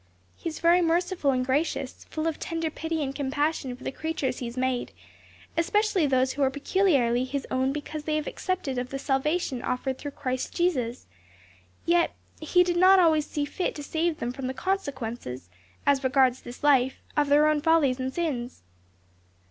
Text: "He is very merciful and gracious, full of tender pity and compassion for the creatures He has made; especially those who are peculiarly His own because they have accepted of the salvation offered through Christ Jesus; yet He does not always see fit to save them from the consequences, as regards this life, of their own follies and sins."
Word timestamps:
"He 0.35 0.49
is 0.49 0.57
very 0.57 0.81
merciful 0.81 1.29
and 1.29 1.45
gracious, 1.45 2.05
full 2.09 2.25
of 2.25 2.39
tender 2.39 2.71
pity 2.71 3.03
and 3.03 3.13
compassion 3.13 3.75
for 3.75 3.83
the 3.83 3.91
creatures 3.91 4.39
He 4.39 4.47
has 4.47 4.57
made; 4.57 4.93
especially 5.55 6.07
those 6.07 6.31
who 6.31 6.41
are 6.41 6.49
peculiarly 6.49 7.23
His 7.23 7.45
own 7.51 7.71
because 7.71 8.05
they 8.05 8.15
have 8.15 8.25
accepted 8.25 8.79
of 8.79 8.89
the 8.89 8.97
salvation 8.97 9.61
offered 9.61 9.99
through 9.99 10.09
Christ 10.17 10.55
Jesus; 10.55 11.05
yet 11.85 12.15
He 12.39 12.63
does 12.63 12.77
not 12.77 12.97
always 12.97 13.27
see 13.27 13.45
fit 13.45 13.75
to 13.75 13.83
save 13.83 14.17
them 14.17 14.33
from 14.33 14.47
the 14.47 14.55
consequences, 14.55 15.49
as 15.85 16.03
regards 16.03 16.41
this 16.41 16.63
life, 16.63 17.03
of 17.15 17.29
their 17.29 17.47
own 17.47 17.61
follies 17.61 17.99
and 17.99 18.11
sins." 18.11 18.63